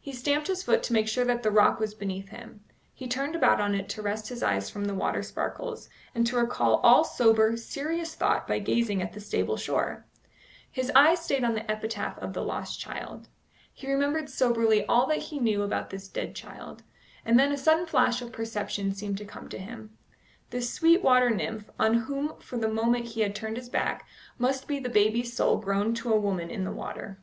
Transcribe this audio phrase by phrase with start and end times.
[0.00, 3.36] He stamped his foot to make sure that the rock was beneath him; he turned
[3.36, 7.04] about on it to rest his eyes from the water sparkles, and to recall all
[7.04, 10.06] sober, serious thought by gazing at the stable shore.
[10.70, 13.28] His eye stayed on the epitaph of the lost child.
[13.74, 16.82] He remembered soberly all that he knew about this dead child,
[17.22, 19.90] and then a sudden flash of perception seemed to come to him.
[20.48, 24.06] This sweet water nymph, on whom for the moment he had turned his back,
[24.38, 27.20] must be the baby's soul grown to a woman in the water.